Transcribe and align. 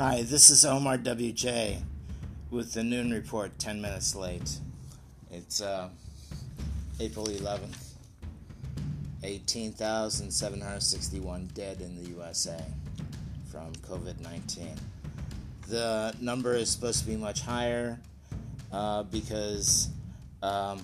Hi, 0.00 0.22
this 0.22 0.48
is 0.48 0.64
Omar 0.64 0.96
WJ 0.96 1.82
with 2.50 2.72
the 2.72 2.82
Noon 2.82 3.10
Report 3.10 3.50
10 3.58 3.82
minutes 3.82 4.14
late. 4.14 4.56
It's 5.30 5.60
uh, 5.60 5.90
April 6.98 7.26
11th. 7.26 7.92
18,761 9.22 11.50
dead 11.52 11.82
in 11.82 12.02
the 12.02 12.08
USA 12.12 12.64
from 13.52 13.74
COVID 13.74 14.20
19. 14.20 14.68
The 15.68 16.16
number 16.18 16.54
is 16.54 16.70
supposed 16.70 17.00
to 17.00 17.06
be 17.06 17.16
much 17.16 17.42
higher 17.42 18.00
uh, 18.72 19.02
because 19.02 19.90
um, 20.42 20.82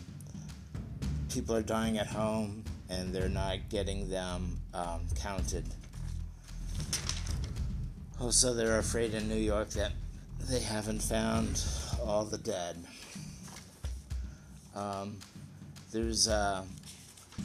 people 1.33 1.57
are 1.57 1.63
dying 1.63 1.97
at 1.97 2.07
home 2.07 2.65
and 2.91 3.15
they're 3.15 3.31
not 3.31 3.71
getting 3.71 4.11
them 4.11 4.61
um, 4.75 5.07
counted. 5.19 5.65
Also, 8.19 8.55
they're 8.55 8.79
afraid 8.79 9.13
in 9.13 9.29
New 9.29 9.37
York 9.37 9.69
that 9.71 9.93
they 10.49 10.61
haven't 10.61 11.03
found 11.03 11.63
all 12.03 12.25
the 12.25 12.39
dead. 12.39 12.77
Um, 14.75 15.19
there's 15.93 16.27
a 16.27 16.65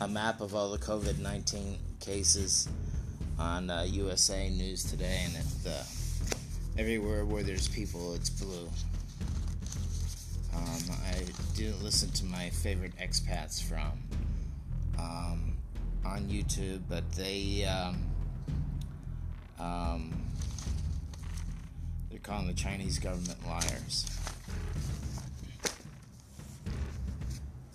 map 0.09 0.39
of 0.39 0.55
all 0.55 0.71
the 0.71 0.77
COVID 0.77 1.19
19 1.19 1.77
cases 1.99 2.69
on 3.37 3.69
uh, 3.69 3.83
USA 3.89 4.49
News 4.49 4.83
today, 4.83 5.23
and 5.25 5.35
it, 5.35 5.85
everywhere 6.77 7.25
where 7.25 7.43
there's 7.43 7.67
people, 7.67 8.13
it's 8.13 8.29
blue. 8.29 8.69
Um, 10.55 10.81
I 11.05 11.25
didn't 11.55 11.83
listen 11.83 12.11
to 12.11 12.25
my 12.25 12.49
favorite 12.49 12.95
expats 12.97 13.61
from 13.61 13.91
um, 14.97 15.57
on 16.05 16.23
YouTube, 16.27 16.81
but 16.89 17.09
they 17.13 17.65
um, 19.59 20.13
they're 22.21 22.33
calling 22.33 22.47
the 22.47 22.53
Chinese 22.53 22.99
government 22.99 23.37
liars. 23.45 24.05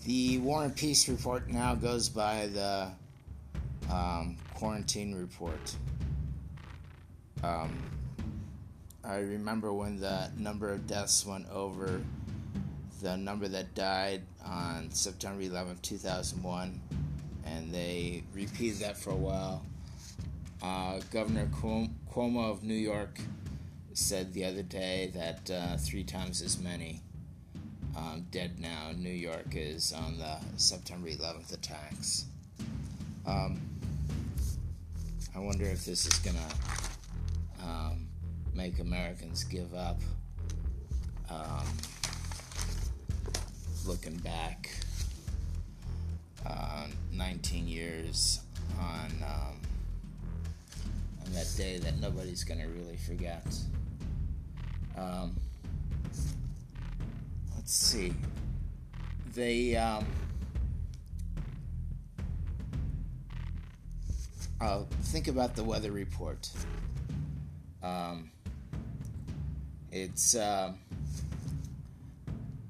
The 0.04 0.38
War 0.38 0.64
and 0.64 0.76
Peace 0.76 1.08
report 1.08 1.48
now 1.48 1.74
goes 1.74 2.08
by 2.08 2.46
the 2.46 2.90
um, 3.90 4.36
quarantine 4.54 5.14
report. 5.14 5.74
Um, 7.42 7.82
I 9.04 9.18
remember 9.18 9.72
when 9.72 10.00
the 10.00 10.30
number 10.36 10.70
of 10.70 10.86
deaths 10.86 11.26
went 11.26 11.48
over 11.50 12.00
the 13.02 13.16
number 13.16 13.46
that 13.48 13.74
died 13.74 14.22
on 14.44 14.90
September 14.90 15.42
11, 15.42 15.78
2001, 15.82 16.80
and 17.44 17.72
they 17.72 18.22
repeated 18.32 18.78
that 18.78 18.96
for 18.96 19.10
a 19.10 19.16
while. 19.16 19.64
Uh, 20.62 21.00
Governor 21.12 21.48
Cuomo 22.10 22.50
of 22.50 22.64
New 22.64 22.74
York 22.74 23.20
said 23.96 24.34
the 24.34 24.44
other 24.44 24.62
day 24.62 25.10
that 25.14 25.50
uh, 25.50 25.76
three 25.78 26.04
times 26.04 26.42
as 26.42 26.58
many 26.58 27.00
um, 27.96 28.26
dead 28.30 28.60
now. 28.60 28.92
New 28.94 29.08
York 29.08 29.54
is 29.54 29.90
on 29.94 30.18
the 30.18 30.36
September 30.58 31.08
11th 31.08 31.54
attacks. 31.54 32.26
Um, 33.26 33.58
I 35.34 35.38
wonder 35.38 35.64
if 35.64 35.86
this 35.86 36.06
is 36.06 36.18
going 36.18 36.36
to 36.36 37.64
um, 37.64 38.06
make 38.54 38.80
Americans 38.80 39.44
give 39.44 39.72
up. 39.74 39.98
Um, 41.30 41.66
looking 43.86 44.16
back 44.18 44.70
uh, 46.44 46.86
19 47.12 47.66
years 47.66 48.40
on, 48.78 49.10
um, 49.24 49.60
on 51.24 51.32
that 51.32 51.50
day 51.56 51.78
that 51.78 51.98
nobody's 51.98 52.44
going 52.44 52.60
to 52.60 52.66
really 52.66 52.96
forget. 52.96 53.44
Um, 54.96 55.36
let's 57.54 57.74
see. 57.74 58.14
They 59.34 59.76
um, 59.76 60.06
uh, 64.60 64.82
think 65.02 65.28
about 65.28 65.54
the 65.54 65.64
weather 65.64 65.92
report. 65.92 66.48
Um, 67.82 68.30
it's 69.92 70.34
uh, 70.34 70.72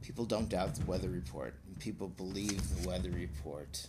people 0.03 0.25
don't 0.25 0.49
doubt 0.49 0.75
the 0.75 0.85
weather 0.87 1.09
report. 1.09 1.55
People 1.79 2.09
believe 2.09 2.83
the 2.83 2.89
weather 2.89 3.11
report. 3.11 3.87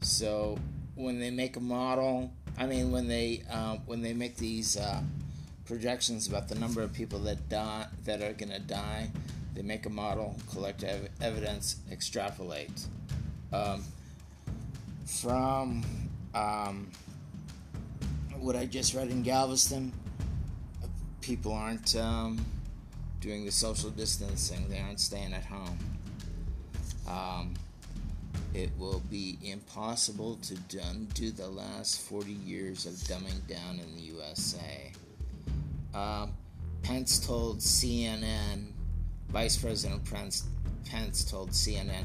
So 0.00 0.58
when 0.94 1.20
they 1.20 1.30
make 1.30 1.56
a 1.56 1.60
model, 1.60 2.32
I 2.56 2.66
mean 2.66 2.92
when 2.92 3.08
they 3.08 3.42
uh, 3.50 3.76
when 3.86 4.02
they 4.02 4.14
make 4.14 4.36
these 4.36 4.76
uh, 4.76 5.02
projections 5.72 6.28
about 6.28 6.48
the 6.48 6.54
number 6.54 6.82
of 6.82 6.92
people 6.92 7.18
that 7.18 7.48
die 7.48 7.86
that 8.04 8.20
are 8.20 8.34
going 8.34 8.50
to 8.50 8.60
die, 8.60 9.10
they 9.54 9.62
make 9.62 9.86
a 9.86 9.88
model, 9.88 10.36
collect 10.50 10.84
ev- 10.84 11.08
evidence, 11.22 11.76
extrapolate. 11.90 12.86
Um, 13.54 13.82
from 15.06 15.82
um, 16.34 16.90
what 18.38 18.54
I 18.54 18.66
just 18.66 18.92
read 18.92 19.08
in 19.08 19.22
Galveston, 19.22 19.94
people 21.22 21.54
aren't 21.54 21.96
um, 21.96 22.44
doing 23.22 23.46
the 23.46 23.52
social 23.52 23.88
distancing, 23.88 24.68
they 24.68 24.78
aren't 24.78 25.00
staying 25.00 25.32
at 25.32 25.46
home. 25.46 25.78
Um, 27.08 27.54
it 28.52 28.70
will 28.78 29.00
be 29.10 29.38
impossible 29.42 30.38
to 30.42 30.80
undo 30.90 31.30
the 31.30 31.48
last 31.48 32.02
40 32.02 32.30
years 32.30 32.84
of 32.84 32.92
dumbing 32.92 33.46
down 33.48 33.80
in 33.80 33.96
the 33.96 34.02
USA. 34.02 34.92
Um, 35.94 36.34
Pence 36.82 37.24
told 37.24 37.58
CNN 37.58 38.72
Vice 39.28 39.56
President 39.56 40.04
Pence, 40.10 40.44
Pence 40.88 41.24
told 41.24 41.50
CNN 41.50 42.04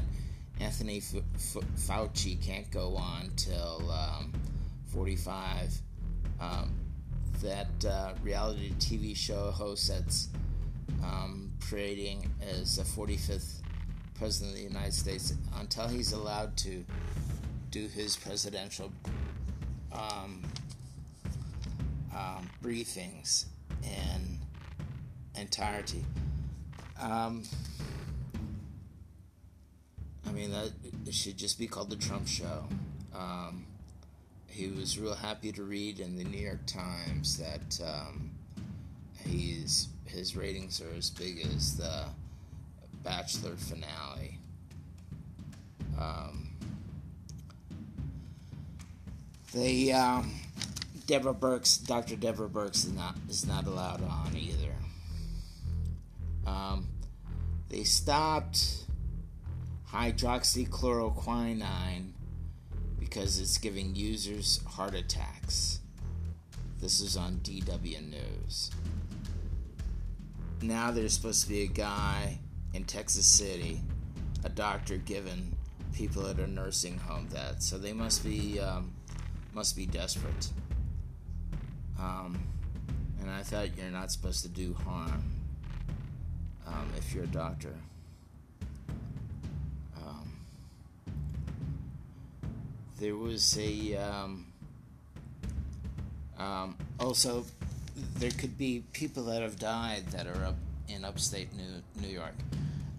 Anthony 0.60 0.98
F- 0.98 1.22
F- 1.34 1.64
Fauci 1.76 2.42
can't 2.42 2.70
go 2.70 2.96
on 2.96 3.30
till 3.36 3.90
um, 3.90 4.32
45. 4.92 5.72
Um, 6.40 6.74
that 7.42 7.84
uh, 7.84 8.12
reality 8.22 8.72
TV 8.78 9.16
show 9.16 9.50
host 9.50 9.88
that's 9.88 10.28
um, 11.04 11.52
parading 11.68 12.30
as 12.40 12.76
the 12.76 12.82
45th 12.82 13.60
President 14.14 14.52
of 14.52 14.56
the 14.56 14.64
United 14.64 14.94
States 14.94 15.34
until 15.60 15.86
he's 15.86 16.12
allowed 16.12 16.56
to 16.56 16.84
do 17.70 17.86
his 17.86 18.16
presidential 18.16 18.90
um, 19.92 20.42
um, 22.12 22.50
briefings 22.62 23.44
in 23.82 24.38
entirety. 25.40 26.04
Um, 27.00 27.44
I 30.26 30.32
mean, 30.32 30.50
that 30.50 30.72
it 31.06 31.14
should 31.14 31.36
just 31.36 31.58
be 31.58 31.66
called 31.66 31.90
the 31.90 31.96
Trump 31.96 32.26
Show. 32.26 32.64
Um, 33.14 33.64
he 34.46 34.68
was 34.68 34.98
real 34.98 35.14
happy 35.14 35.52
to 35.52 35.62
read 35.62 36.00
in 36.00 36.16
the 36.16 36.24
New 36.24 36.40
York 36.40 36.66
Times 36.66 37.38
that 37.38 37.80
um, 37.86 38.30
he's 39.24 39.88
his 40.04 40.36
ratings 40.36 40.80
are 40.80 40.96
as 40.96 41.10
big 41.10 41.46
as 41.46 41.76
the 41.76 42.06
Bachelor 43.04 43.56
finale. 43.56 44.38
Um, 46.00 46.50
they 49.54 49.92
um, 49.92 50.32
Deborah 51.08 51.34
Birx, 51.34 51.84
Dr. 51.86 52.14
Deborah 52.16 52.50
Birx 52.50 52.84
is 52.84 52.92
not 52.92 53.16
is 53.30 53.46
not 53.46 53.66
allowed 53.66 54.02
on 54.02 54.36
either. 54.36 54.74
Um, 56.46 56.86
they 57.70 57.84
stopped 57.84 58.84
hydroxychloroquine 59.90 62.12
because 63.00 63.40
it's 63.40 63.56
giving 63.56 63.94
users 63.94 64.60
heart 64.66 64.94
attacks. 64.94 65.80
This 66.78 67.00
is 67.00 67.16
on 67.16 67.40
DW 67.42 68.10
News. 68.10 68.70
Now 70.60 70.90
there's 70.90 71.14
supposed 71.14 71.44
to 71.44 71.48
be 71.48 71.62
a 71.62 71.68
guy 71.68 72.38
in 72.74 72.84
Texas 72.84 73.24
City, 73.24 73.80
a 74.44 74.50
doctor 74.50 74.98
giving 74.98 75.56
people 75.94 76.26
at 76.26 76.38
a 76.38 76.46
nursing 76.46 76.98
home 76.98 77.28
that. 77.30 77.62
So 77.62 77.78
they 77.78 77.94
must 77.94 78.22
be 78.22 78.60
um, 78.60 78.92
must 79.54 79.74
be 79.74 79.86
desperate. 79.86 80.50
Um, 82.00 82.38
and 83.20 83.30
I 83.30 83.42
thought 83.42 83.76
you're 83.76 83.90
not 83.90 84.12
supposed 84.12 84.42
to 84.42 84.48
do 84.48 84.74
harm 84.74 85.22
um, 86.66 86.90
if 86.96 87.14
you're 87.14 87.24
a 87.24 87.28
doctor. 87.28 87.74
Um, 89.96 90.32
there 93.00 93.16
was 93.16 93.58
a 93.58 93.96
um, 93.96 94.46
um, 96.38 96.76
also 97.00 97.44
there 98.16 98.30
could 98.30 98.56
be 98.56 98.84
people 98.92 99.24
that 99.24 99.42
have 99.42 99.58
died 99.58 100.06
that 100.08 100.26
are 100.26 100.44
up 100.44 100.56
in 100.88 101.04
upstate 101.04 101.48
New 101.54 101.82
New 102.00 102.12
York. 102.12 102.34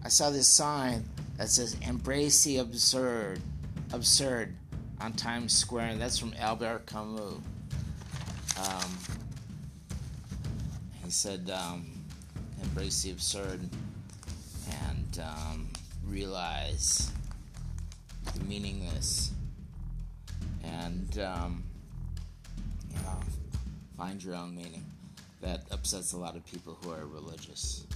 I 0.04 0.08
saw 0.08 0.30
this 0.30 0.46
sign 0.46 1.04
that 1.38 1.48
says 1.48 1.76
"Embrace 1.82 2.44
the 2.44 2.58
absurd," 2.58 3.40
absurd 3.92 4.54
on 5.00 5.14
Times 5.14 5.54
Square, 5.54 5.86
and 5.86 6.00
that's 6.00 6.18
from 6.18 6.34
Albert 6.38 6.86
Camus. 6.86 7.40
Um, 8.60 8.98
he 11.04 11.10
said, 11.10 11.50
um, 11.50 11.86
embrace 12.62 13.02
the 13.02 13.10
absurd 13.10 13.60
and 14.86 15.20
um, 15.22 15.68
realize 16.06 17.10
the 18.34 18.44
meaningless 18.44 19.32
and 20.62 21.18
um, 21.18 21.64
you 22.90 22.96
know, 22.96 23.20
find 23.96 24.22
your 24.22 24.34
own 24.34 24.54
meaning. 24.54 24.84
That 25.40 25.62
upsets 25.70 26.12
a 26.12 26.18
lot 26.18 26.36
of 26.36 26.44
people 26.44 26.76
who 26.82 26.90
are 26.90 27.06
religious. 27.06 27.86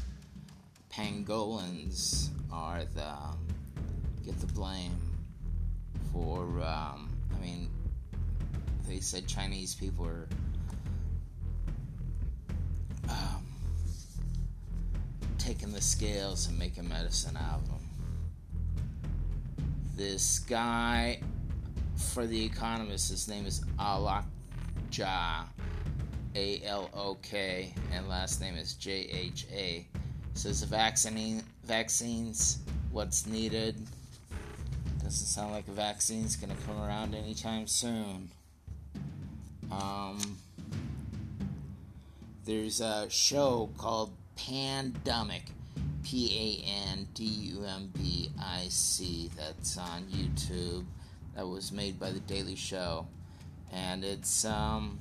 Pangolins 0.91 2.29
are 2.51 2.85
the 2.95 3.13
get 4.25 4.41
the 4.41 4.47
blame 4.47 4.97
for. 6.11 6.63
Um, 6.63 7.14
they 8.87 9.01
said 9.01 9.27
Chinese 9.27 9.75
people 9.75 10.07
are 10.07 10.29
um, 13.09 13.47
taking 15.39 15.73
the 15.73 15.81
scales 15.81 16.49
and 16.49 16.59
making 16.59 16.89
medicine 16.89 17.37
out 17.37 17.61
of 17.61 17.69
them. 17.69 17.79
This 19.97 20.41
guy, 20.41 21.21
for 21.97 22.27
the 22.27 22.45
Economist, 22.45 23.11
his 23.11 23.29
name 23.29 23.47
is 23.47 23.61
Alok 23.79 24.25
Jha, 24.91 25.45
A 26.35 26.63
L 26.65 26.91
O 26.95 27.15
K, 27.23 27.73
and 27.93 28.09
last 28.09 28.41
name 28.41 28.57
is 28.57 28.75
J 28.75 29.09
H 29.11 29.47
A. 29.53 29.87
Says 30.35 30.63
the 30.63 30.67
vaccine, 30.67 31.43
vaccines, 31.65 32.59
what's 32.91 33.27
needed. 33.27 33.77
Doesn't 35.03 35.27
sound 35.27 35.53
like 35.53 35.69
a 35.69 35.73
vaccine's 35.73 36.35
gonna 36.35 36.57
come 36.67 36.81
around 36.81 37.15
anytime 37.15 37.67
soon. 37.67 38.31
Um, 39.81 40.39
there's 42.45 42.81
a 42.81 43.09
show 43.09 43.71
called 43.79 44.13
Pandemic, 44.37 45.45
P 46.05 46.63
A 46.67 46.91
N 46.93 47.09
D 47.15 47.25
U 47.25 47.65
M 47.65 47.91
B 47.97 48.31
I 48.41 48.67
C, 48.69 49.31
that's 49.37 49.79
on 49.79 50.05
YouTube. 50.05 50.85
That 51.35 51.49
was 51.49 51.73
made 51.73 51.99
by 51.99 52.11
The 52.11 52.21
Daily 52.21 52.55
Show. 52.55 53.07
And 53.73 54.05
it's, 54.05 54.45
um, 54.45 55.01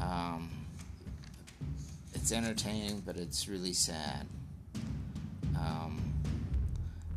um, 0.00 0.48
it's 2.14 2.32
entertaining, 2.32 3.02
but 3.04 3.16
it's 3.16 3.46
really 3.48 3.74
sad. 3.74 4.26
Um, 5.58 6.00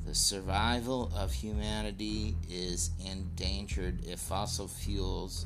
the 0.05 0.13
survival 0.13 1.11
of 1.15 1.31
humanity 1.31 2.35
is 2.49 2.91
endangered 3.05 4.03
if 4.05 4.19
fossil 4.19 4.67
fuels 4.67 5.45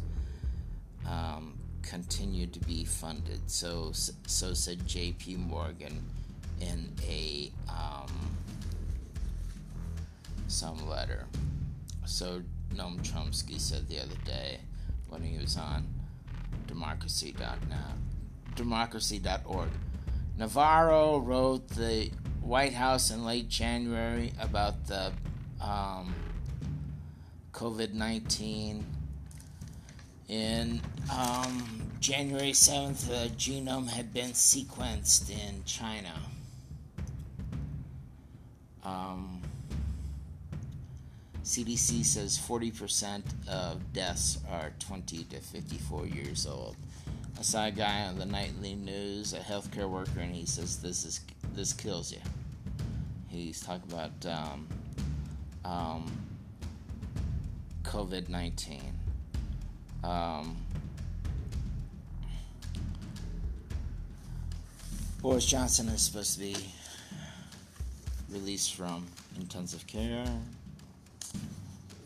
um, 1.07 1.57
continue 1.81 2.47
to 2.47 2.59
be 2.59 2.85
funded. 2.85 3.49
So, 3.49 3.91
so 3.93 4.53
said 4.53 4.87
J.P. 4.87 5.35
Morgan 5.35 6.03
in 6.59 6.91
a 7.07 7.51
um, 7.69 8.11
some 10.47 10.87
letter. 10.87 11.25
So 12.05 12.41
Noam 12.73 12.99
Chomsky 12.99 13.59
said 13.59 13.87
the 13.87 13.99
other 13.99 14.15
day 14.25 14.59
when 15.09 15.23
he 15.23 15.37
was 15.37 15.57
on 15.57 15.87
democracy.net, 16.67 17.57
democracy.org. 18.55 19.69
Navarro 20.37 21.19
wrote 21.19 21.67
the 21.69 22.11
White 22.41 22.73
House 22.73 23.11
in 23.11 23.25
late 23.25 23.49
January 23.49 24.33
about 24.39 24.87
the 24.87 25.11
um, 25.61 26.15
COVID 27.53 27.93
19. 27.93 28.85
In 30.31 30.79
um, 31.13 31.81
January 31.99 32.53
7th, 32.53 33.09
the 33.09 33.35
genome 33.35 33.89
had 33.89 34.13
been 34.13 34.31
sequenced 34.31 35.29
in 35.29 35.61
China. 35.65 36.13
Um, 38.85 39.41
CDC 41.43 42.05
says 42.05 42.39
40% 42.39 43.23
of 43.49 43.91
deaths 43.91 44.39
are 44.49 44.71
20 44.79 45.25
to 45.25 45.41
54 45.41 46.07
years 46.07 46.47
old. 46.47 46.77
I 47.37 47.41
saw 47.41 47.65
a 47.65 47.71
guy 47.71 48.03
on 48.03 48.17
the 48.17 48.25
nightly 48.25 48.75
news, 48.75 49.33
a 49.33 49.39
healthcare 49.39 49.89
worker, 49.89 50.21
and 50.21 50.33
he 50.33 50.45
says 50.45 50.81
this 50.81 51.03
is 51.03 51.19
this 51.53 51.73
kills 51.73 52.13
you. 52.13 52.19
He's 53.27 53.59
talking 53.59 53.91
about 53.91 54.25
um, 54.25 54.67
um, 55.65 56.09
COVID 57.83 58.29
19. 58.29 59.00
Um, 60.03 60.57
Boris 65.21 65.45
Johnson 65.45 65.87
is 65.89 66.01
supposed 66.01 66.33
to 66.33 66.39
be 66.39 66.55
released 68.29 68.73
from 68.73 69.05
intensive 69.39 69.85
care. 69.85 70.25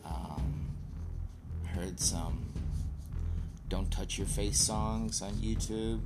Um, 0.06 0.68
heard 1.66 2.00
some 2.00 2.46
Don't 3.70 3.90
Touch 3.90 4.18
Your 4.18 4.28
Face 4.28 4.60
songs 4.60 5.22
on 5.22 5.32
YouTube. 5.34 6.02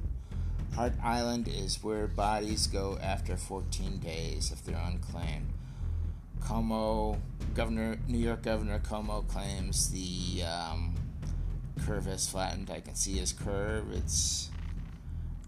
Hart 0.75 0.93
Island 1.03 1.47
is 1.47 1.83
where 1.83 2.05
bodies 2.05 2.67
go 2.67 2.99
after 3.01 3.35
14 3.35 3.97
days 3.97 4.51
if 4.51 4.63
they're 4.63 4.79
unclaimed. 4.85 5.51
Cuomo, 6.41 7.17
Governor, 7.55 7.97
New 8.07 8.19
York 8.19 8.43
Governor 8.43 8.79
Cuomo 8.79 9.27
claims 9.27 9.89
the 9.89 10.43
um, 10.43 10.95
curve 11.85 12.05
has 12.05 12.27
flattened. 12.29 12.69
I 12.69 12.79
can 12.79 12.95
see 12.95 13.17
his 13.17 13.33
curve. 13.33 13.85
It's 13.93 14.49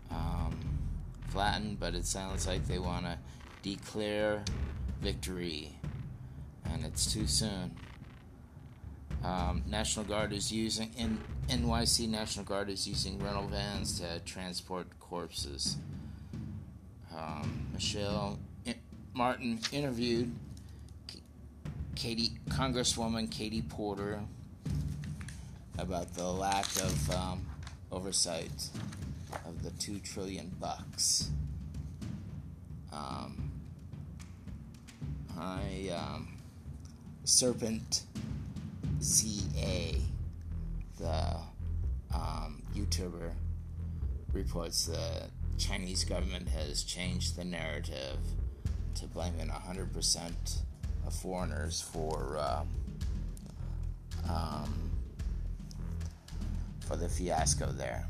um, 0.10 0.58
flattened, 1.30 1.80
but 1.80 1.96
it 1.96 2.06
sounds 2.06 2.48
like 2.48 2.68
they 2.68 2.80
want 2.80 3.06
to 3.06 3.18
declare 3.62 4.44
victory, 5.02 5.72
and 6.66 6.86
it's 6.86 7.12
too 7.12 7.28
soon. 7.28 7.72
Um, 9.24 9.64
National 9.68 10.06
Guard 10.06 10.34
is 10.34 10.52
using 10.52 10.92
in 10.98 11.20
NYC 11.48 12.10
National 12.10 12.44
Guard 12.46 12.70
is 12.70 12.88
using 12.88 13.20
rental 13.20 13.48
vans 13.48 14.00
to 14.00 14.20
transport 14.22 14.88
corpses. 15.00 15.78
Um, 17.16 17.68
Michelle 17.74 18.40
Martin 19.14 19.60
interviewed 19.72 20.34
Katie 21.96 22.32
Congresswoman 22.50 23.30
Katie 23.30 23.62
Porter 23.62 24.22
about 25.82 26.14
the 26.14 26.24
lack 26.24 26.68
of 26.78 27.12
um, 27.12 27.46
oversight 27.92 28.70
of 29.46 29.64
the 29.64 29.72
two 29.72 30.00
trillion 30.00 30.52
bucks. 30.60 31.32
Um, 32.94 33.52
I 35.38 35.92
um, 35.96 36.38
Serpent 37.24 38.04
ZA, 39.02 39.96
the 41.00 41.36
um, 42.14 42.62
YouTuber, 42.76 43.32
reports 44.34 44.86
the 44.86 45.30
Chinese 45.58 46.04
government 46.04 46.48
has 46.50 46.84
changed 46.84 47.36
the 47.36 47.44
narrative 47.44 48.20
to 48.96 49.08
blaming 49.08 49.48
100% 49.48 50.32
of 51.08 51.14
foreigners 51.14 51.82
for 51.82 52.38
uh, 52.38 52.64
um, 54.30 54.91
for 56.92 56.98
the 56.98 57.08
fiasco 57.08 57.68
there. 57.72 58.06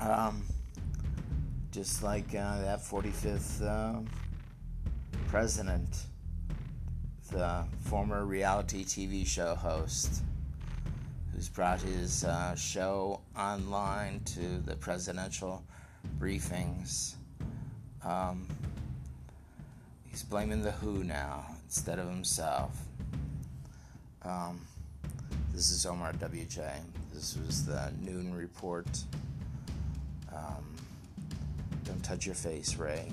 Um, 0.00 0.42
just 1.70 2.02
like 2.02 2.28
uh, 2.28 2.62
that 2.62 2.80
45th 2.80 3.62
uh, 3.62 4.00
president, 5.28 6.06
the 7.30 7.64
former 7.84 8.24
reality 8.24 8.82
TV 8.82 9.26
show 9.26 9.54
host, 9.54 10.22
who's 11.34 11.50
brought 11.50 11.82
his 11.82 12.24
uh, 12.24 12.54
show 12.54 13.20
online 13.36 14.20
to 14.20 14.58
the 14.64 14.76
presidential 14.76 15.62
briefings. 16.18 17.16
Um, 18.02 18.46
he's 20.06 20.22
blaming 20.22 20.62
the 20.62 20.70
WHO 20.70 21.04
now 21.04 21.44
instead 21.66 21.98
of 21.98 22.08
himself. 22.08 22.74
Um, 24.22 24.60
this 25.58 25.72
is 25.72 25.86
Omar 25.86 26.12
WJ. 26.12 26.70
This 27.12 27.36
was 27.44 27.66
the 27.66 27.90
noon 28.00 28.32
report. 28.32 28.86
Um, 30.32 30.76
don't 31.84 32.00
touch 32.04 32.26
your 32.26 32.36
face, 32.36 32.76
Ray. 32.76 33.10